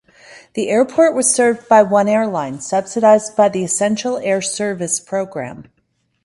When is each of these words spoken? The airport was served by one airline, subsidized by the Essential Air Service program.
The 0.55 0.69
airport 0.69 1.13
was 1.13 1.31
served 1.31 1.69
by 1.69 1.83
one 1.83 2.07
airline, 2.07 2.59
subsidized 2.59 3.35
by 3.35 3.49
the 3.49 3.63
Essential 3.63 4.17
Air 4.17 4.41
Service 4.41 4.99
program. 4.99 5.65